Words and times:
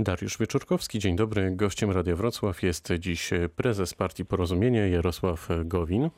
Dariusz 0.00 0.38
Wieczorkowski, 0.38 0.98
dzień 0.98 1.16
dobry. 1.16 1.50
Gościem 1.56 1.90
Radia 1.90 2.16
Wrocław 2.16 2.62
jest 2.62 2.92
dziś 2.98 3.30
prezes 3.56 3.94
Partii 3.94 4.24
Porozumienie 4.24 4.88
Jarosław 4.88 5.48
Gowin. 5.64 6.10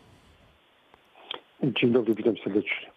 Dzień 1.62 1.92
dobry, 1.92 2.14
witam 2.14 2.34
serdecznie. 2.44 2.90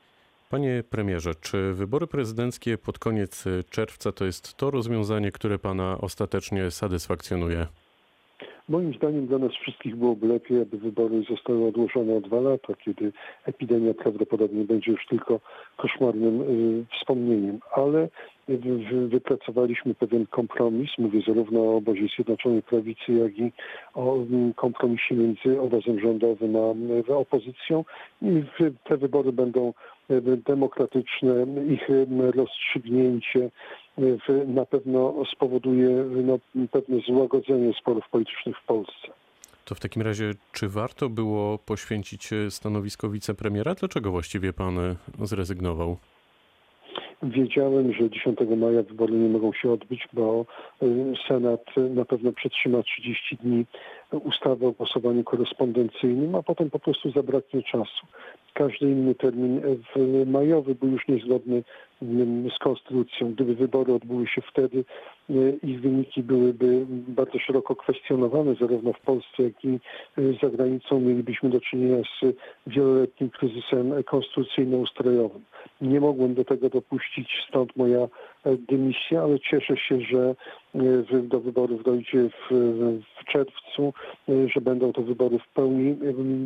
Panie 0.50 0.84
premierze, 0.90 1.32
czy 1.42 1.74
wybory 1.74 2.08
prezydenckie 2.08 2.78
pod 2.78 3.00
koniec 3.00 3.46
czerwca 3.70 4.12
to 4.12 4.26
jest 4.26 4.58
to 4.58 4.72
rozwiązanie, 4.72 5.32
które 5.32 5.60
pana 5.60 5.98
ostatecznie 6.02 6.72
satysfakcjonuje? 6.72 7.68
Moim 8.70 8.94
zdaniem 8.94 9.28
dla 9.28 9.38
nas 9.38 9.52
wszystkich 9.52 9.96
byłoby 9.96 10.28
lepiej, 10.28 10.62
aby 10.62 10.78
wybory 10.78 11.24
zostały 11.30 11.68
odłożone 11.68 12.16
o 12.16 12.22
dwa 12.22 12.40
lata, 12.40 12.74
kiedy 12.86 13.12
epidemia 13.46 13.94
prawdopodobnie 13.94 14.64
będzie 14.64 14.92
już 14.92 15.06
tylko 15.06 15.40
koszmarnym 15.78 16.42
y, 16.42 16.86
wspomnieniem. 16.98 17.60
Ale 17.76 18.10
wypracowaliśmy 19.08 19.96
pewien 19.96 20.26
kompromis, 20.26 20.90
mówię 20.98 21.22
zarówno 21.28 21.60
o 21.62 21.76
obozie 21.76 22.08
Zjednoczonej 22.16 22.62
Prawicy, 22.62 23.14
jak 23.14 23.38
i 23.38 23.52
o 23.94 24.16
mm, 24.16 24.54
kompromisie 24.54 25.16
między 25.16 25.62
obozem 25.62 26.00
rządowym 26.00 26.56
a 26.56 27.14
opozycją. 27.14 27.86
I 28.22 28.44
te 28.84 28.98
wybory 28.98 29.32
będą 29.32 29.74
demokratyczne, 30.46 31.46
ich 31.70 31.88
rozstrzygnięcie 32.36 33.50
na 34.48 34.66
pewno 34.66 35.14
spowoduje 35.36 35.90
no, 36.24 36.40
pewne 36.72 37.00
złagodzenie 37.00 37.74
sporów 37.74 38.10
politycznych 38.12 38.58
w 38.58 38.66
Polsce. 38.66 39.08
To 39.66 39.76
w 39.76 39.80
takim 39.80 40.02
razie, 40.02 40.32
czy 40.52 40.70
warto 40.70 41.10
było 41.10 41.58
poświęcić 41.58 42.30
stanowisko 42.50 43.10
wicepremiera? 43.10 43.76
Dlaczego 43.76 44.12
właściwie 44.12 44.54
pan 44.54 44.96
zrezygnował? 45.22 45.98
Wiedziałem, 47.24 47.94
że 47.94 48.10
10 48.10 48.38
maja 48.58 48.84
wybory 48.84 49.14
nie 49.14 49.30
mogą 49.30 49.54
się 49.54 49.72
odbyć, 49.72 50.08
bo 50.14 50.46
y, 50.84 51.14
Senat 51.28 51.66
na 51.90 52.06
pewno 52.06 52.32
przetrzyma 52.32 52.84
30 52.84 53.38
dni 53.38 53.66
ustawę 54.18 54.68
o 54.68 54.72
głosowaniu 54.72 55.24
korespondencyjnym, 55.24 56.36
a 56.36 56.44
potem 56.44 56.70
po 56.70 56.80
prostu 56.80 57.12
zabraknie 57.12 57.64
czasu. 57.64 58.08
Każdy 58.54 58.86
inny 58.86 59.16
termin 59.16 59.62
majowy 60.26 60.76
był 60.76 60.90
już 60.90 61.08
niezgodny 61.08 61.64
mm, 62.02 62.50
z 62.56 62.60
konstytucją. 62.60 63.34
Gdyby 63.34 63.56
wybory 63.56 63.94
odbyły 63.94 64.28
się 64.28 64.42
wtedy, 64.42 64.84
y, 65.30 65.60
ich 65.64 65.82
wyniki 65.82 66.24
byłyby 66.24 66.86
bardzo 66.90 67.40
szeroko 67.40 67.76
kwestionowane, 67.76 68.56
zarówno 68.56 68.94
w 68.94 69.00
Polsce, 69.00 69.44
jak 69.44 69.66
i 69.66 69.80
y, 70.18 70.38
za 70.44 70.50
granicą. 70.50 71.00
Mielibyśmy 71.00 71.50
do 71.50 71.62
czynienia 71.62 72.04
z 72.04 72.36
wieloletnim 72.68 73.30
kryzysem 73.30 73.94
konstytucyjno-ustrojowym. 74.04 75.42
Nie 75.82 76.00
mogłem 76.00 76.34
do 76.34 76.46
tego 76.46 76.70
dopuścić, 76.70 77.46
stąd 77.50 77.76
moja 77.76 78.08
e, 78.44 78.58
dymisja, 78.58 79.22
ale 79.24 79.40
cieszę 79.40 79.78
się, 79.78 80.00
że 80.02 80.36
e, 80.76 81.22
do 81.22 81.40
wyborów 81.40 81.84
dojdzie 81.84 82.30
w, 82.30 82.54
w 83.22 83.26
czerwcu, 83.32 83.94
e, 84.30 84.50
że 84.50 84.62
będą 84.62 84.94
to 84.94 85.02
wybory 85.02 85.40
w 85.40 85.54
pełni 85.54 85.98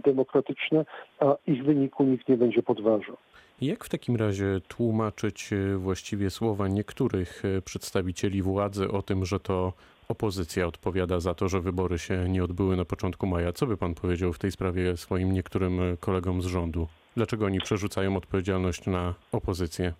demokratyczne, 0.06 0.86
a 1.20 1.36
ich 1.48 1.64
wyniku 1.64 2.04
nikt 2.04 2.30
nie 2.30 2.38
będzie 2.38 2.64
podważał. 2.64 3.18
Jak 3.62 3.86
w 3.86 3.90
takim 3.90 4.16
razie 4.16 4.62
tłumaczyć 4.68 5.50
właściwie 5.78 6.30
słowa 6.30 6.68
niektórych 6.68 7.44
przedstawicieli 7.66 8.42
władzy 8.42 8.92
o 8.92 9.02
tym, 9.02 9.26
że 9.26 9.40
to 9.40 9.74
opozycja 10.08 10.68
odpowiada 10.68 11.20
za 11.20 11.34
to, 11.34 11.50
że 11.50 11.62
wybory 11.62 12.00
się 12.00 12.30
nie 12.30 12.44
odbyły 12.44 12.78
na 12.78 12.86
początku 12.86 13.28
maja? 13.28 13.54
Co 13.54 13.68
by 13.68 13.78
pan 13.78 13.96
powiedział 13.96 14.34
w 14.34 14.40
tej 14.40 14.52
sprawie 14.52 14.98
swoim 14.98 15.32
niektórym 15.32 15.80
kolegom 16.00 16.42
z 16.42 16.46
rządu? 16.46 16.88
Dlaczego 17.16 17.46
oni 17.46 17.60
przerzucają 17.60 18.18
odpowiedzialność 18.18 18.86
na 18.86 19.14
opozycję? 19.32 19.94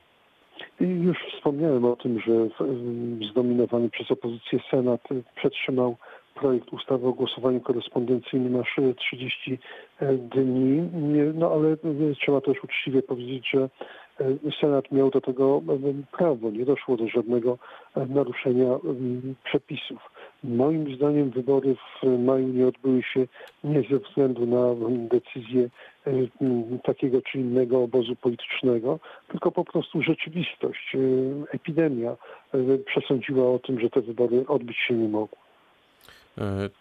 I 0.82 0.86
już 0.86 1.18
wspomniałem 1.36 1.86
o 1.86 1.96
tym, 1.96 2.20
że 2.20 2.34
zdominowany 3.32 3.90
przez 3.90 4.12
opozycję 4.12 4.60
Senat 4.72 5.02
przetrzymał 5.36 5.96
projekt 6.36 6.74
ustawy 6.74 7.08
o 7.08 7.14
głosowaniu 7.14 7.60
korespondencyjnym 7.60 8.60
aż 8.60 8.80
30 8.98 9.60
dni. 10.18 10.90
No 11.34 11.52
ale 11.52 11.78
trzeba 12.16 12.42
też 12.42 12.64
uczciwie 12.64 13.02
powiedzieć, 13.02 13.50
że 13.54 13.70
Senat 14.62 14.92
miał 14.92 15.10
do 15.10 15.22
tego 15.22 15.62
prawo. 16.18 16.52
Nie 16.52 16.66
doszło 16.66 16.98
do 16.98 17.08
żadnego 17.08 17.58
naruszenia 17.96 18.78
przepisów. 19.44 20.12
Moim 20.48 20.96
zdaniem 20.96 21.30
wybory 21.30 21.76
w 21.76 22.20
maju 22.20 22.48
nie 22.48 22.68
odbyły 22.68 23.04
się 23.04 23.28
nie 23.64 23.84
ze 23.92 24.00
względu 24.00 24.46
na 24.46 24.76
decyzję 25.08 25.70
e, 26.08 26.12
takiego 26.84 27.22
czy 27.22 27.38
innego 27.40 27.84
obozu 27.84 28.16
politycznego, 28.16 29.00
tylko 29.28 29.52
po 29.52 29.66
prostu 29.66 30.02
rzeczywistość, 30.02 30.96
e, 30.96 31.00
epidemia 31.52 32.12
e, 32.12 32.18
przesądziła 32.78 33.52
o 33.52 33.60
tym, 33.60 33.80
że 33.80 33.90
te 33.90 34.02
wybory 34.02 34.48
odbyć 34.48 34.78
się 34.78 34.94
nie 34.94 35.10
mogły. 35.10 35.38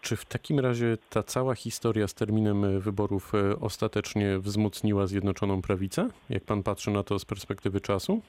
Czy 0.01 0.15
w 0.15 0.25
takim 0.25 0.59
razie 0.59 0.97
ta 1.09 1.23
cała 1.23 1.55
historia 1.55 2.07
z 2.07 2.13
terminem 2.13 2.79
wyborów 2.79 3.31
ostatecznie 3.61 4.39
wzmocniła 4.39 5.07
Zjednoczoną 5.07 5.61
Prawicę? 5.61 6.09
Jak 6.29 6.43
pan 6.43 6.63
patrzy 6.63 6.91
na 6.91 7.03
to 7.03 7.19
z 7.19 7.25
perspektywy 7.25 7.81
czasu? 7.81 8.21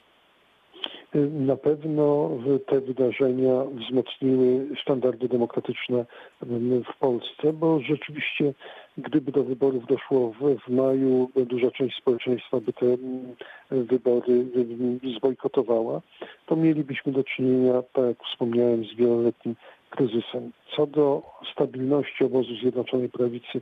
Na 1.29 1.55
pewno 1.55 2.29
te 2.67 2.81
wydarzenia 2.81 3.63
wzmocniły 3.65 4.67
standardy 4.81 5.27
demokratyczne 5.27 6.05
w 6.93 6.99
Polsce, 6.99 7.53
bo 7.53 7.79
rzeczywiście 7.79 8.53
gdyby 8.97 9.31
do 9.31 9.43
wyborów 9.43 9.85
doszło 9.87 10.31
w, 10.31 10.55
w 10.65 10.69
maju, 10.69 11.29
duża 11.35 11.71
część 11.71 11.97
społeczeństwa 11.97 12.59
by 12.59 12.73
te 12.73 12.85
wybory 13.71 14.45
zbojkotowała, 15.17 16.01
to 16.45 16.55
mielibyśmy 16.55 17.11
do 17.11 17.23
czynienia, 17.23 17.73
tak 17.93 18.05
jak 18.05 18.23
wspomniałem, 18.23 18.85
z 18.85 18.95
wieloletnim 18.95 19.55
kryzysem. 19.89 20.51
Co 20.75 20.87
do 20.87 21.21
stabilności 21.53 22.23
obozu 22.23 22.55
Zjednoczonej 22.55 23.09
Prawicy, 23.09 23.61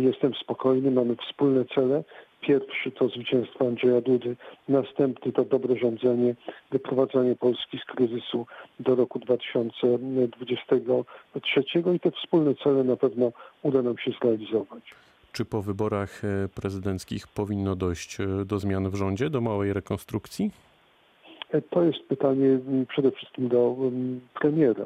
jestem 0.00 0.34
spokojny, 0.34 0.90
mamy 0.90 1.16
wspólne 1.16 1.64
cele. 1.64 2.04
Pierwszy 2.40 2.90
to 2.90 3.08
zwycięstwo 3.08 3.66
Andrzeja 3.66 4.00
Dudy, 4.00 4.36
następny 4.68 5.32
to 5.32 5.44
dobre 5.44 5.76
rządzenie, 5.76 6.34
wyprowadzanie 6.70 7.36
Polski 7.36 7.78
z 7.78 7.84
kryzysu 7.84 8.46
do 8.80 8.94
roku 8.94 9.18
2023 9.18 11.64
i 11.94 12.00
te 12.00 12.10
wspólne 12.10 12.54
cele 12.54 12.84
na 12.84 12.96
pewno 12.96 13.32
uda 13.62 13.82
nam 13.82 13.98
się 13.98 14.10
zrealizować. 14.22 14.94
Czy 15.32 15.44
po 15.44 15.62
wyborach 15.62 16.22
e, 16.24 16.48
prezydenckich 16.48 17.28
powinno 17.28 17.76
dojść 17.76 18.20
e, 18.20 18.44
do 18.44 18.58
zmian 18.58 18.90
w 18.90 18.94
rządzie, 18.94 19.30
do 19.30 19.40
małej 19.40 19.72
rekonstrukcji? 19.72 20.50
E, 21.50 21.62
to 21.62 21.82
jest 21.82 22.02
pytanie 22.08 22.58
przede 22.88 23.10
wszystkim 23.10 23.48
do 23.48 23.76
premiera. 24.40 24.84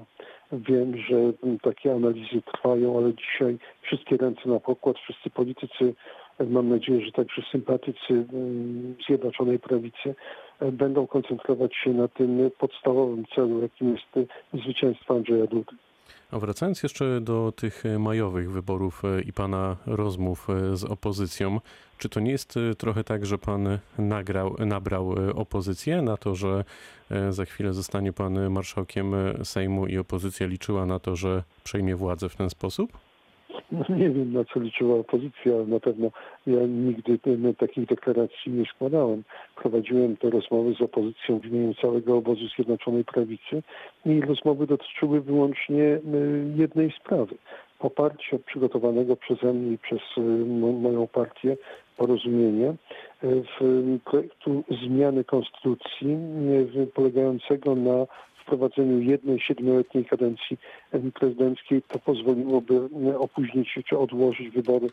Wiem, 0.52 0.96
że 0.96 1.16
takie 1.62 1.92
analizy 1.92 2.42
trwają, 2.42 2.98
ale 2.98 3.14
dzisiaj 3.14 3.58
wszystkie 3.82 4.16
ręce 4.16 4.48
na 4.48 4.60
pokład, 4.60 4.96
wszyscy 4.98 5.30
politycy 5.30 5.94
mam 6.40 6.68
nadzieję, 6.68 7.04
że 7.04 7.12
także 7.12 7.42
sympatycy 7.52 7.98
mm, 8.10 8.94
Zjednoczonej 9.06 9.58
Prawicy 9.58 10.14
e, 10.60 10.72
będą 10.72 11.06
koncentrować 11.06 11.74
się 11.84 11.90
na 11.90 12.08
tym 12.08 12.50
podstawowym 12.58 13.24
celu, 13.34 13.62
jakim 13.62 13.90
jest 13.90 14.30
zwycięstwo 14.64 15.14
Andrzeja 15.14 15.46
Dudy. 15.46 15.72
A 16.30 16.38
wracając 16.38 16.82
jeszcze 16.82 17.20
do 17.20 17.52
tych 17.52 17.84
majowych 17.98 18.50
wyborów 18.50 19.02
e, 19.04 19.20
i 19.20 19.32
pana 19.32 19.76
rozmów 19.86 20.50
e, 20.50 20.76
z 20.76 20.84
opozycją, 20.84 21.60
czy 21.98 22.08
to 22.08 22.20
nie 22.20 22.30
jest 22.30 22.54
trochę 22.78 23.04
tak, 23.04 23.26
że 23.26 23.38
pan 23.38 23.78
nagrał, 23.98 24.56
nabrał 24.58 25.14
opozycję 25.34 26.02
na 26.02 26.16
to, 26.16 26.34
że 26.34 26.64
za 27.30 27.44
chwilę 27.44 27.72
zostanie 27.72 28.12
pan 28.12 28.50
marszałkiem 28.50 29.14
Sejmu 29.44 29.86
i 29.86 29.98
opozycja 29.98 30.46
liczyła 30.46 30.86
na 30.86 30.98
to, 30.98 31.16
że 31.16 31.42
przejmie 31.64 31.96
władzę 31.96 32.28
w 32.28 32.36
ten 32.36 32.50
sposób? 32.50 32.92
No, 33.72 33.96
nie 33.96 34.10
wiem, 34.10 34.32
na 34.32 34.44
co 34.44 34.60
liczyła 34.60 34.96
opozycja, 34.96 35.54
ale 35.54 35.66
na 35.66 35.80
pewno 35.80 36.10
ja 36.46 36.66
nigdy 36.66 37.18
takich 37.58 37.86
deklaracji 37.86 38.52
nie 38.52 38.64
składałem. 38.64 39.22
Prowadziłem 39.56 40.16
te 40.16 40.30
rozmowy 40.30 40.74
z 40.74 40.82
opozycją 40.82 41.38
w 41.38 41.46
imieniu 41.46 41.74
całego 41.74 42.16
obozu 42.16 42.48
Zjednoczonej 42.56 43.04
Prawicy 43.04 43.62
i 44.06 44.20
rozmowy 44.20 44.66
dotyczyły 44.66 45.20
wyłącznie 45.20 46.00
jednej 46.56 46.92
sprawy. 47.00 47.34
Poparcie 47.78 48.38
przygotowanego 48.38 49.16
przeze 49.16 49.52
mnie 49.52 49.72
i 49.72 49.78
przez 49.78 50.00
moją 50.80 51.06
partię 51.06 51.56
porozumienie 51.96 52.74
w 53.22 53.98
projektu 54.04 54.64
zmiany 54.84 55.24
konstytucji 55.24 56.16
polegającego 56.94 57.74
na 57.74 58.06
wprowadzeniu 58.46 59.00
jednej 59.00 59.40
siedmioletniej 59.40 60.04
kadencji 60.04 60.56
prezydenckiej, 61.14 61.82
to 61.82 61.98
pozwoliłoby 61.98 62.88
opóźnić 63.18 63.78
czy 63.88 63.98
odłożyć 63.98 64.48
wybory 64.50 64.86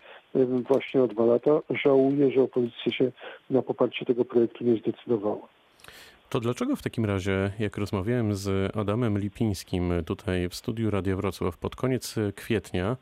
właśnie 0.67 1.03
o 1.03 1.07
dwa 1.07 1.25
lata. 1.25 1.51
Żałuję, 1.69 2.31
że 2.31 2.41
opozycja 2.41 2.91
się 2.91 3.11
na 3.49 3.61
poparcie 3.61 4.05
tego 4.05 4.25
projektu 4.25 4.63
nie 4.63 4.75
zdecydowała. 4.75 5.60
To 6.31 6.39
dlaczego 6.39 6.75
w 6.75 6.81
takim 6.81 7.05
razie, 7.05 7.51
jak 7.59 7.77
rozmawiałem 7.77 8.35
z 8.35 8.77
Adamem 8.77 9.17
Lipińskim 9.17 9.93
tutaj 10.05 10.49
w 10.49 10.55
studiu 10.55 10.91
Radia 10.91 11.15
Wrocław 11.15 11.57
pod 11.57 11.75
koniec 11.75 12.15
kwietnia, 12.35 12.97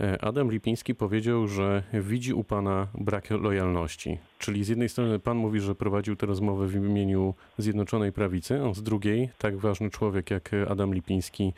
e, 0.00 0.24
Adam 0.24 0.50
Lipiński 0.50 0.94
powiedział, 0.94 1.46
że 1.46 1.82
widzi 1.92 2.34
u 2.34 2.44
pana 2.44 2.86
brak 2.94 3.30
lojalności. 3.30 4.18
Czyli 4.38 4.64
z 4.64 4.68
jednej 4.68 4.88
strony 4.88 5.18
pan 5.18 5.36
mówi, 5.36 5.60
że 5.60 5.74
prowadził 5.74 6.16
te 6.16 6.26
rozmowy 6.26 6.66
w 6.66 6.74
imieniu 6.74 7.34
Zjednoczonej 7.58 8.12
Prawicy, 8.12 8.60
a 8.60 8.74
z 8.74 8.82
drugiej 8.82 9.28
tak 9.38 9.56
ważny 9.56 9.90
człowiek 9.90 10.30
jak 10.30 10.50
Adam 10.68 10.94
Lipiński 10.94 11.52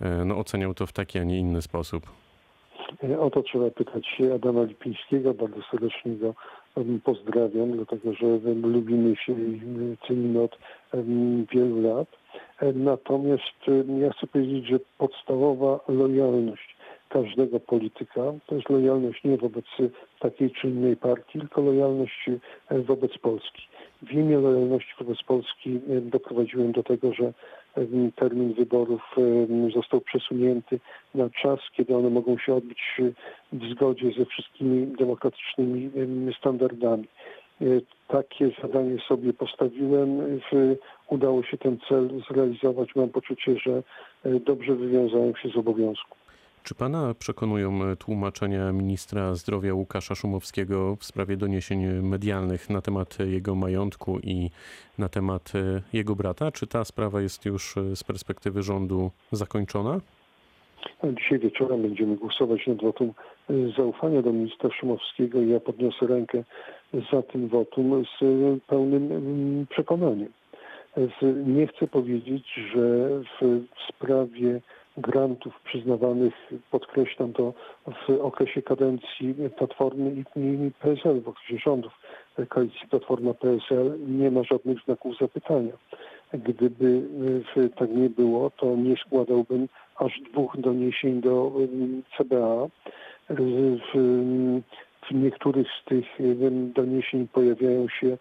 e, 0.00 0.24
no, 0.24 0.38
oceniał 0.38 0.74
to 0.74 0.86
w 0.86 0.92
taki, 0.92 1.18
a 1.18 1.24
nie 1.24 1.38
inny 1.38 1.62
sposób. 1.62 2.06
O 3.20 3.30
to 3.30 3.42
trzeba 3.42 3.70
pytać 3.70 4.18
Adama 4.34 4.62
Lipińskiego. 4.62 5.34
Bardzo 5.34 5.62
serdecznie 5.70 6.16
go 6.16 6.34
pozdrawiam, 7.04 7.72
dlatego 7.72 8.12
że 8.12 8.26
lubimy 8.54 9.16
się 9.16 9.32
i 9.32 9.60
cenimy 10.06 10.40
od 10.40 10.58
wielu 11.52 11.82
lat. 11.82 12.08
Natomiast 12.74 13.58
ja 14.00 14.10
chcę 14.12 14.26
powiedzieć, 14.26 14.66
że 14.66 14.78
podstawowa 14.98 15.80
lojalność 15.88 16.76
każdego 17.08 17.60
polityka 17.60 18.20
to 18.46 18.54
jest 18.54 18.70
lojalność 18.70 19.24
nie 19.24 19.36
wobec 19.36 19.64
takiej 20.20 20.50
czy 20.50 20.68
innej 20.68 20.96
partii, 20.96 21.38
tylko 21.38 21.60
lojalność 21.60 22.30
wobec 22.70 23.18
Polski. 23.18 23.62
W 24.02 24.12
imię 24.12 24.38
lojalności 24.38 24.92
wobec 24.98 25.22
Polski 25.22 25.80
doprowadziłem 26.00 26.72
do 26.72 26.82
tego, 26.82 27.12
że 27.12 27.32
termin 28.16 28.54
wyborów 28.54 29.16
został 29.74 30.00
przesunięty 30.00 30.80
na 31.14 31.30
czas, 31.30 31.60
kiedy 31.76 31.96
one 31.96 32.10
mogą 32.10 32.38
się 32.38 32.54
odbyć 32.54 33.00
w 33.52 33.70
zgodzie 33.70 34.10
ze 34.18 34.24
wszystkimi 34.24 34.86
demokratycznymi 34.86 35.90
standardami. 36.38 37.08
E, 37.60 37.64
takie 38.08 38.50
zadanie 38.62 38.98
sobie 39.08 39.32
postawiłem. 39.32 40.40
Udało 41.08 41.42
się 41.42 41.58
ten 41.58 41.78
cel 41.88 42.22
zrealizować. 42.30 42.96
Mam 42.96 43.08
poczucie, 43.08 43.56
że 43.58 43.82
e, 44.24 44.40
dobrze 44.40 44.74
wywiązałem 44.74 45.36
się 45.36 45.48
z 45.48 45.56
obowiązku. 45.56 46.21
Czy 46.64 46.74
pana 46.74 47.14
przekonują 47.18 47.84
e, 47.84 47.96
tłumaczenia 47.96 48.72
ministra 48.72 49.34
zdrowia 49.34 49.74
Łukasza 49.74 50.14
Szumowskiego 50.14 50.96
w 50.96 51.04
sprawie 51.04 51.36
doniesień 51.36 51.86
medialnych 52.02 52.70
na 52.70 52.80
temat 52.80 53.18
jego 53.26 53.54
majątku 53.54 54.18
i 54.18 54.50
na 54.98 55.08
temat 55.08 55.52
e, 55.54 55.82
jego 55.92 56.16
brata? 56.16 56.52
Czy 56.52 56.66
ta 56.66 56.84
sprawa 56.84 57.20
jest 57.20 57.44
już 57.44 57.76
e, 57.76 57.96
z 57.96 58.04
perspektywy 58.04 58.62
rządu 58.62 59.10
zakończona? 59.32 60.00
Dzisiaj 61.18 61.38
wieczorem 61.38 61.82
będziemy 61.82 62.16
głosować 62.16 62.66
nad 62.66 62.82
wotum 62.82 63.12
zaufania 63.76 64.22
do 64.22 64.32
ministra 64.32 64.70
Szumowskiego 64.70 65.40
i 65.40 65.48
ja 65.48 65.60
podniosę 65.60 66.06
rękę 66.06 66.44
za 67.12 67.22
tym 67.22 67.48
wotum 67.48 68.04
z 68.04 68.20
pełnym 68.66 69.66
przekonaniem. 69.70 70.28
Nie 71.46 71.66
chcę 71.66 71.86
powiedzieć, 71.86 72.44
że 72.74 73.08
w 73.40 73.68
sprawie 73.88 74.60
grantów 74.96 75.60
przyznawanych, 75.60 76.34
podkreślam 76.70 77.32
to, 77.32 77.52
w 77.86 78.10
okresie 78.20 78.62
kadencji 78.62 79.34
Platformy 79.58 80.24
i 80.36 80.70
PSL, 80.80 81.20
w 81.20 81.28
okresie 81.28 81.58
rządów 81.58 81.92
koalicji 82.48 82.88
Platforma-PSL 82.88 84.08
nie 84.08 84.30
ma 84.30 84.42
żadnych 84.42 84.78
znaków 84.84 85.18
zapytania. 85.20 85.72
Gdyby 86.32 87.02
tak 87.76 87.90
nie 87.90 88.10
było, 88.10 88.50
to 88.50 88.76
nie 88.76 88.96
składałbym 88.96 89.68
aż 89.96 90.20
dwóch 90.32 90.56
doniesień 90.60 91.20
do 91.20 91.52
CBA. 92.16 92.66
W, 93.94 94.62
niektórych 95.10 95.66
z 95.82 95.84
tych 95.84 96.06
doniesień 96.74 97.28
pojawiają 97.28 97.88
się 97.88 98.18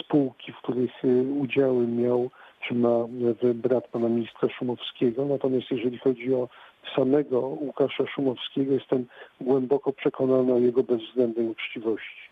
spółki, 0.00 0.52
w 0.52 0.56
których 0.56 0.92
udziały 1.40 1.86
miał 1.86 2.30
ma 2.70 3.08
brat 3.54 3.88
pana 3.88 4.08
ministra 4.08 4.48
Szumowskiego. 4.48 5.24
Natomiast 5.24 5.70
jeżeli 5.70 5.98
chodzi 5.98 6.34
o 6.34 6.48
samego 6.96 7.38
Łukasza 7.38 8.06
Szumowskiego, 8.06 8.72
jestem 8.72 9.06
głęboko 9.40 9.92
przekonany 9.92 10.54
o 10.54 10.58
jego 10.58 10.82
bezwzględnej 10.82 11.48
uczciwości. 11.48 12.22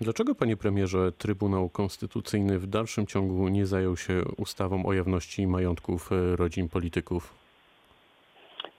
Dlaczego, 0.00 0.34
panie 0.34 0.56
premierze, 0.56 1.12
Trybunał 1.12 1.68
Konstytucyjny 1.68 2.58
w 2.58 2.66
dalszym 2.66 3.06
ciągu 3.06 3.48
nie 3.48 3.66
zajął 3.66 3.96
się 3.96 4.22
ustawą 4.36 4.86
o 4.86 4.92
jawności 4.92 5.46
majątków 5.46 6.10
rodzin 6.36 6.68
polityków? 6.68 7.41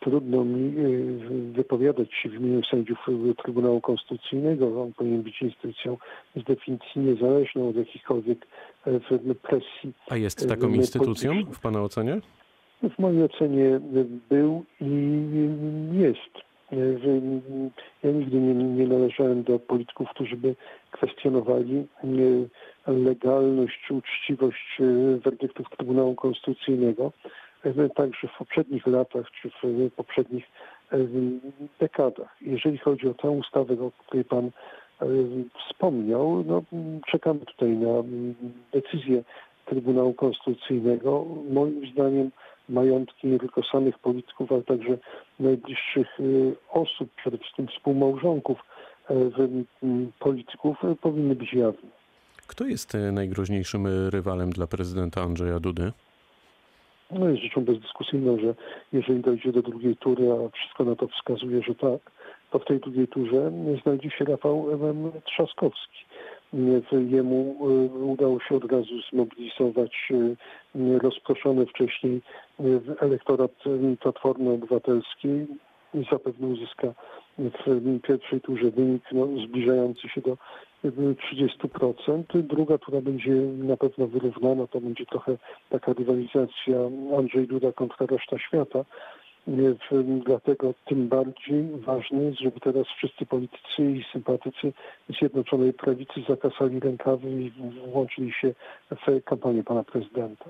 Trudno 0.04 0.44
mi 0.46 0.78
y, 0.78 1.52
wypowiadać 1.54 2.14
się 2.14 2.30
w 2.30 2.34
imieniu 2.34 2.64
sędziów 2.64 2.98
Trybunału 3.44 3.82
Konstytucyjnego. 3.82 4.82
On 4.82 4.94
powinien 4.94 5.22
być 5.22 5.42
instytucją 5.42 5.98
z 6.36 6.44
definicji 6.44 7.02
niezależną 7.02 7.70
od 7.70 7.76
jakichkolwiek 7.76 8.48
e, 8.88 9.00
presji. 9.36 9.94
A 10.10 10.18
jest 10.18 10.50
taką 10.50 10.68
instytucją 10.68 11.34
w 11.52 11.60
Pana 11.60 11.82
ocenie? 11.82 12.22
W 12.84 13.00
mojej 13.00 13.24
ocenie 13.24 13.80
był 14.30 14.66
i 14.82 15.22
jest. 15.92 16.34
E, 16.72 16.76
ja 18.04 18.12
nigdy 18.12 18.38
nie, 18.40 18.54
nie 18.54 18.88
należałem 18.88 19.44
do 19.44 19.60
polityków, 19.60 20.10
którzy 20.10 20.38
by 20.38 20.56
kwestionowali 20.92 21.88
e, 22.88 22.92
legalność 22.92 23.92
uczciwość 23.92 24.78
werdyktów 25.24 25.68
Trybunału 25.78 26.16
Konstytucyjnego 26.16 27.12
także 27.95 28.27
w 28.27 28.38
poprzednich 28.38 28.88
latach 28.88 29.25
czy 29.42 29.50
w 29.50 29.92
poprzednich 29.95 30.45
e, 30.92 30.98
dekadach. 31.80 32.36
Jeżeli 32.42 32.77
chodzi 32.77 33.07
o 33.07 33.13
tę 33.13 33.30
ustawę, 33.30 33.74
o 33.74 33.92
której 33.92 34.25
Pan 34.25 34.45
e, 34.45 35.06
wspomniał, 35.65 36.44
no, 36.48 36.63
czekamy 37.12 37.39
tutaj 37.39 37.69
na 37.69 38.04
decyzję 38.74 39.24
Trybunału 39.65 40.13
Konstytucyjnego. 40.13 41.25
Moim 41.50 41.92
zdaniem 41.92 42.31
majątki 42.69 43.27
nie 43.27 43.39
tylko 43.39 43.62
samych 43.63 44.00
polityków, 44.00 44.51
ale 44.51 44.62
także 44.62 44.98
najbliższych 45.39 46.07
e, 46.19 46.24
osób, 46.69 47.10
przede 47.15 47.38
wszystkim 47.38 47.68
współmałżonków 47.68 48.60
polityków 50.19 50.77
powinny 51.01 51.36
być 51.36 51.54
jawne. 51.54 51.89
Kto 52.48 52.65
jest 52.65 52.98
najgroźniejszym 53.12 53.88
rywalem 54.10 54.50
dla 54.50 54.68
prezydenta 54.68 55.21
Andrzeja 55.21 55.60
Dudy? 55.60 55.92
No 57.19 57.30
jest 57.30 57.42
rzeczą 57.42 57.65
bezdyskusyjną, 57.65 58.38
że 58.39 58.56
jeżeli 58.94 59.19
dojdzie 59.19 59.51
do 59.51 59.62
drugiej 59.62 59.98
tury, 59.98 60.31
a 60.31 60.50
wszystko 60.50 60.83
na 60.83 60.95
to 60.95 61.07
wskazuje, 61.07 61.62
że 61.62 61.75
tak, 61.75 62.12
to 62.51 62.60
w 62.60 62.65
tej 62.65 62.80
drugiej 62.80 63.07
turze 63.07 63.51
znajdzie 63.83 64.10
się 64.10 64.25
Rafał 64.25 64.65
Trzaskowski. 65.25 66.06
Jemu 67.10 67.56
e, 67.62 68.06
udało 68.06 68.39
się 68.39 68.56
od 68.56 68.71
razu 68.71 69.01
zmobilizować 69.12 70.12
e, 70.12 71.00
rozproszony 71.00 71.65
wcześniej 71.65 72.21
e, 72.60 72.63
elektorat 73.00 73.51
Platformy 74.00 74.51
Obywatelskiej 74.51 75.48
i 75.94 76.06
zapewne 76.12 76.48
uzyska 76.48 76.88
w 77.38 78.01
pierwszej 78.01 78.42
turze 78.42 78.72
wynik 78.72 79.04
no, 79.12 79.28
zbliżający 79.48 80.10
się 80.10 80.22
do 80.22 80.38
30%. 80.84 82.42
Druga 82.42 82.78
tura 82.78 83.01
będzie 83.01 83.31
na 83.57 83.78
pewno 83.78 84.07
wyrównana, 84.07 84.68
to 84.68 84.81
będzie 84.81 85.06
trochę 85.06 85.38
taka 85.69 85.94
rywalizacja 85.94 86.78
Andrzej 87.18 87.48
Duda 87.48 87.72
kontra 87.72 88.06
reszta 88.06 88.40
świata. 88.40 88.86
Dlatego 90.25 90.74
tym 90.86 91.08
bardziej 91.08 91.63
ważne 91.72 92.24
jest, 92.24 92.39
żeby 92.39 92.60
teraz 92.60 92.88
wszyscy 92.88 93.25
politycy 93.25 93.91
i 93.91 94.06
sympatycy 94.12 94.74
Zjednoczonej 95.20 95.74
Prawicy 95.74 96.13
zakasali 96.29 96.79
rękawy 96.79 97.32
i 97.32 97.51
włączyli 97.91 98.32
się 98.32 98.53
w 98.91 99.24
kampanię 99.24 99.63
pana 99.63 99.84
prezydenta. 99.84 100.46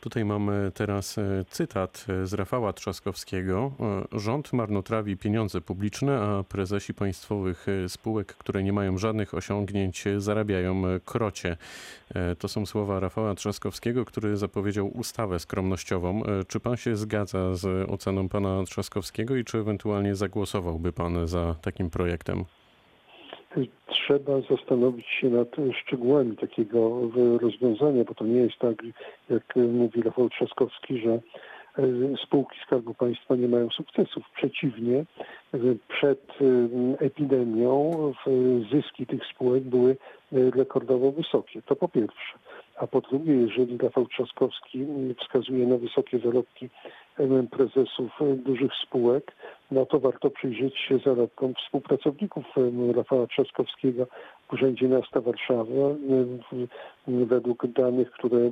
Tutaj 0.00 0.24
mamy 0.24 0.72
teraz 0.74 1.18
e, 1.18 1.44
cytat 1.50 2.06
e, 2.08 2.26
z 2.26 2.34
Rafała 2.34 2.72
Trzaskowskiego. 2.72 3.72
E, 4.12 4.18
Rząd 4.18 4.52
marnotrawi 4.52 5.16
pieniądze 5.16 5.60
publiczne, 5.60 6.20
a 6.20 6.44
prezesi 6.44 6.94
państwowych 6.94 7.66
spółek, 7.88 8.26
które 8.26 8.62
nie 8.62 8.72
mają 8.72 8.98
żadnych 8.98 9.34
osiągnięć, 9.34 10.04
zarabiają 10.18 10.82
krocie. 11.04 11.56
To 12.38 12.48
są 12.48 12.66
słowa 12.66 13.00
Rafała 13.00 13.34
Trzaskowskiego, 13.34 14.04
który 14.04 14.36
zapowiedział 14.36 14.88
ustawę 14.88 15.38
skromnościową. 15.38 16.22
Czy 16.48 16.60
pan 16.60 16.76
się 16.76 16.96
zgadza 16.96 17.54
z 17.54 17.90
oceną 17.90 18.28
pana 18.28 18.64
Trzaskowskiego 18.64 19.36
i 19.36 19.44
czy 19.44 19.58
ewentualnie 19.58 20.14
zagłosowałby 20.14 20.92
pan 20.92 21.28
za 21.28 21.54
takim 21.62 21.90
projektem? 21.90 22.44
Trzeba 23.86 24.40
zastanowić 24.40 25.06
się 25.06 25.30
nad 25.30 25.48
szczegółami 25.82 26.36
takiego 26.36 27.00
rozwiązania, 27.40 28.04
bo 28.04 28.14
to 28.14 28.24
nie 28.24 28.40
jest 28.40 28.58
tak, 28.58 28.82
jak 29.30 29.56
mówi 29.56 30.02
Rafał 30.02 30.28
Trzaskowski, 30.28 30.98
że 30.98 31.10
e, 31.12 31.20
spółki 32.26 32.58
Skarbu 32.66 32.94
Państwa 32.94 33.36
nie 33.36 33.48
mają 33.48 33.70
sukcesów. 33.70 34.24
Przeciwnie, 34.36 35.04
przed 35.88 36.30
e, 36.30 37.04
epidemią 37.04 37.92
zyski 38.72 39.06
tych 39.06 39.26
spółek 39.26 39.62
były 39.62 39.90
e, 39.90 39.96
rekordowo 40.50 41.12
wysokie. 41.12 41.62
To 41.62 41.76
po 41.76 41.88
pierwsze. 41.88 42.38
a 42.76 42.86
po 42.86 43.00
drugie, 43.00 43.34
jeżeli 43.34 43.78
Rafał 43.78 44.06
Trzaskowski 44.06 44.86
wskazuje 45.20 45.66
na 45.66 45.76
wysokie 45.76 46.18
zarobki 46.18 46.68
prezesów 47.50 48.10
e, 48.22 48.34
dużych 48.36 48.72
spółek, 48.86 49.32
no 49.70 49.86
to 49.86 50.00
warto 50.00 50.30
przyjrzeć 50.30 50.78
się 50.78 50.98
zarobkom 50.98 51.54
współpracowników 51.54 52.44
em, 52.56 52.90
Rafała 52.90 53.26
Trzaskowskiego 53.26 54.06
w 54.48 54.52
Urzędzie 54.52 54.88
Miasta 54.88 55.20
Warszawy. 55.20 55.72
W- 56.52 56.68
Według 57.26 57.66
danych, 57.66 58.10
które 58.10 58.50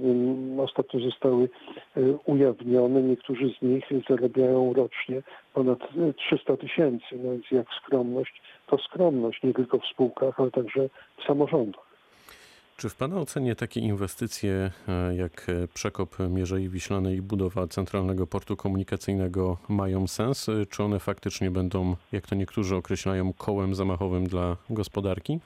ostatnio 0.58 1.00
zostały 1.00 1.48
e, 1.96 2.00
ujawnione, 2.24 3.02
niektórzy 3.02 3.50
z 3.58 3.62
nich 3.62 3.84
zarabiają 4.10 4.72
rocznie 4.72 5.22
ponad 5.54 5.78
e, 5.82 6.12
300 6.12 6.56
tysięcy, 6.56 7.06
no 7.12 7.30
więc 7.32 7.50
jak 7.50 7.66
skromność, 7.82 8.42
to 8.66 8.78
skromność 8.78 9.42
nie 9.42 9.54
tylko 9.54 9.78
w 9.78 9.86
spółkach, 9.86 10.40
ale 10.40 10.50
także 10.50 10.88
w 11.18 11.24
samorządach. 11.26 11.95
Czy 12.78 12.88
w 12.88 12.96
Pana 12.96 13.16
ocenie 13.16 13.54
takie 13.54 13.80
inwestycje 13.80 14.70
e, 14.88 15.16
jak 15.16 15.46
e, 15.48 15.68
przekop 15.68 16.16
Mierzei 16.30 16.68
Wiślanej 16.68 17.16
i 17.16 17.22
budowa 17.22 17.66
centralnego 17.66 18.26
portu 18.26 18.56
komunikacyjnego 18.56 19.56
mają 19.68 20.06
sens? 20.06 20.46
Czy 20.70 20.82
one 20.82 20.98
faktycznie 20.98 21.50
będą, 21.50 21.96
jak 22.12 22.26
to 22.26 22.34
niektórzy 22.34 22.76
określają, 22.76 23.32
kołem 23.32 23.74
zamachowym 23.74 24.26
dla 24.26 24.56
gospodarki? 24.70 25.40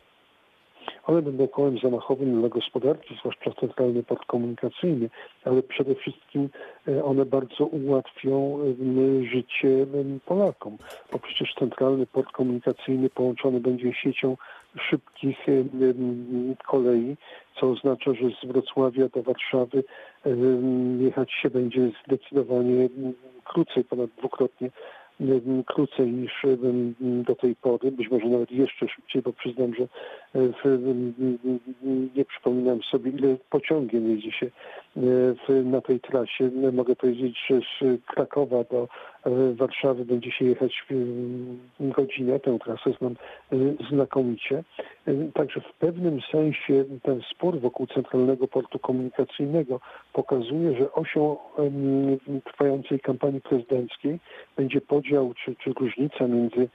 One 1.07 1.23
będą 1.23 1.49
kołem 1.49 1.79
zamachowym 1.79 2.41
dla 2.41 2.49
gospodarki, 2.49 3.17
zwłaszcza 3.21 3.51
centralny 3.61 4.03
port 4.03 4.27
komunikacyjny, 4.27 5.11
ale 5.45 5.63
przede 5.63 5.95
wszystkim 5.95 6.49
e, 6.89 7.05
one 7.05 7.25
bardzo 7.25 7.67
ułatwią 7.67 8.59
życie 9.33 9.87
Polakom, 10.27 10.79
bo 11.13 11.19
przecież 11.19 11.55
centralny 11.59 12.07
port 12.07 12.33
komunikacyjny 12.33 13.11
połączony 13.11 13.61
będzie 13.61 13.95
siecią 13.95 14.37
szybkich 14.79 15.49
em, 15.49 16.57
kolei, 16.67 17.17
co 17.61 17.71
oznacza, 17.71 18.15
że 18.15 18.31
z 18.43 18.47
Wrocławia 18.47 19.09
do 19.09 19.23
Warszawy 19.23 19.85
jechać 21.01 21.33
się 21.33 21.51
będzie 21.51 21.91
zdecydowanie 22.07 22.85
em, 22.85 23.13
krócej, 23.45 23.85
ponad 23.85 24.11
dwukrotnie 24.19 24.71
em, 25.21 25.65
krócej 25.67 26.13
niż 26.13 26.47
do 27.01 27.35
tej 27.35 27.57
pory, 27.57 27.93
być 27.93 28.11
może 28.11 28.27
nawet 28.27 28.51
jeszcze 28.51 28.89
szybciej, 28.89 29.23
bo 29.23 29.33
przyznam, 29.33 29.75
że 29.75 29.85
e, 30.35 30.49
nie 32.17 32.25
przypominam 32.25 32.83
sobie, 32.83 33.11
ile 33.11 33.37
pociągiem 33.51 34.11
jeździ 34.11 34.33
się 34.33 34.51
w, 34.97 35.63
na 35.65 35.81
tej 35.81 36.01
trasie. 36.01 36.51
Mogę 36.73 36.97
powiedzieć, 36.97 37.39
że 37.51 37.61
z 37.61 38.01
Krakowa 38.07 38.65
do 38.65 38.89
e, 39.25 39.55
Warszawy 39.55 40.05
będzie 40.05 40.31
się 40.31 40.45
jechać 40.45 40.87
godzinę. 41.81 42.41
Tę 42.41 42.59
trasę 42.65 42.93
znam 42.99 43.17
e, 43.53 43.57
znakomicie. 43.91 44.65
E, 45.07 45.13
Także 45.35 45.61
w 45.61 45.73
pewnym 45.73 46.21
sensie 46.33 46.85
ten 47.03 47.21
spór 47.31 47.61
wokół 47.61 47.87
Centralnego 47.87 48.49
Portu 48.49 48.79
Komunikacyjnego 48.79 49.81
pokazuje, 50.13 50.79
że 50.79 50.93
osią 50.93 51.37
trwającej 52.45 53.01
kampanii 53.01 53.41
prezydenckiej 53.41 54.19
będzie 54.57 54.81
podział 54.81 55.35
czy, 55.45 55.57
czy 55.57 55.73
różnica 55.73 56.27
między 56.27 56.69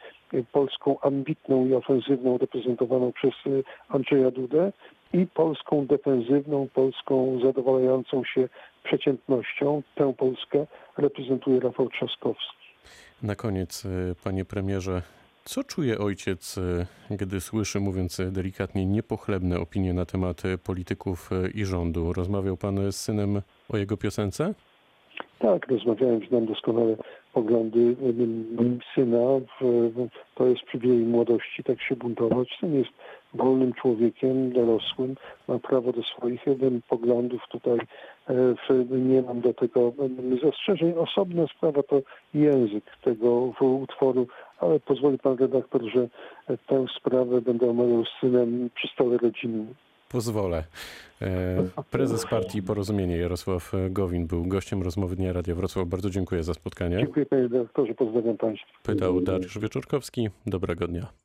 Polską 0.51 0.99
ambitną 0.99 1.65
i 1.65 1.73
ofensywną 1.73 2.37
reprezentowaną 2.37 3.11
przez 3.11 3.33
Andrzeja 3.89 4.31
Dudę 4.31 4.71
i 5.21 5.27
Polską 5.27 5.85
defensywną, 5.87 6.67
Polską 6.73 7.39
zadowalającą 7.43 8.23
się 8.23 8.49
przeciętnością. 8.83 9.81
Tę 9.95 10.13
Polskę 10.13 10.67
reprezentuje 10.97 11.59
Rafał 11.59 11.89
Trzaskowski. 11.89 12.65
Na 13.23 13.35
koniec, 13.35 13.85
e, 13.85 13.89
panie 14.23 14.45
premierze, 14.45 15.01
co 15.43 15.63
czuje 15.63 15.97
ojciec, 15.99 16.57
e, 17.11 17.15
gdy 17.15 17.41
słyszy, 17.41 17.79
mówiąc 17.79 18.21
delikatnie, 18.31 18.85
niepochlebne 18.85 19.59
opinie 19.59 19.93
na 19.93 20.05
temat 20.05 20.43
polityków 20.63 21.29
e, 21.31 21.49
i 21.49 21.65
rządu? 21.65 22.13
Rozmawiał 22.13 22.57
pan 22.57 22.91
z 22.91 22.95
synem 22.95 23.41
o 23.69 23.77
jego 23.77 23.97
piosence? 23.97 24.53
Tak, 25.39 25.67
rozmawiałem, 25.67 26.27
znam 26.29 26.45
doskonale 26.45 26.95
poglądy 27.35 27.95
syna. 28.95 29.27
To 30.35 30.47
jest 30.47 30.61
przywilej 30.61 30.97
młodości, 30.97 31.63
tak 31.63 31.81
się 31.81 31.95
buntować. 31.95 32.57
Syn 32.59 32.75
jest 32.75 32.91
wolnym 33.33 33.73
człowiekiem, 33.73 34.53
dorosłym, 34.53 35.15
ma 35.47 35.59
prawo 35.59 35.91
do 35.91 36.03
swoich 36.03 36.45
poglądów. 36.89 37.41
Tutaj 37.49 37.77
e, 38.29 38.55
nie 38.89 39.21
mam 39.21 39.41
do 39.41 39.53
tego 39.53 39.93
em, 39.99 40.39
zastrzeżeń. 40.43 40.93
Osobna 40.97 41.47
sprawa 41.47 41.83
to 41.83 42.01
język 42.33 42.83
tego 43.03 43.31
utworu, 43.83 44.27
ale 44.59 44.79
pozwoli 44.79 45.17
pan 45.17 45.37
redaktor, 45.37 45.81
że 45.93 46.07
e, 46.49 46.57
tę 46.57 46.85
sprawę 46.97 47.41
będę 47.41 47.69
omawiał 47.69 48.05
z 48.05 48.19
synem 48.21 48.69
przy 48.75 48.87
stole 48.87 49.17
rodzinnym. 49.17 49.73
Pozwolę. 50.09 50.63
E, 51.21 51.83
Prezes 51.91 52.25
partii 52.25 52.63
Porozumienie 52.63 53.17
Jarosław 53.17 53.71
Gowin 53.89 54.27
był 54.27 54.45
gościem 54.45 54.83
rozmowy 54.83 55.15
Dnia 55.15 55.33
Radia 55.33 55.55
Wrocław. 55.55 55.87
Bardzo 55.87 56.09
dziękuję 56.09 56.43
za 56.43 56.53
spotkanie. 56.53 56.97
Dziękuję 56.97 57.25
panie 57.25 57.41
redaktorze, 57.41 57.93
pozdrawiam 57.93 58.37
państwa. 58.37 58.67
Pytał 58.83 59.21
Dariusz 59.21 59.59
Wieczorkowski. 59.59 60.29
Dobrego 60.45 60.87
dnia. 60.87 61.24